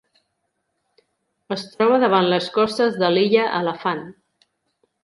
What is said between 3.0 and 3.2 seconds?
de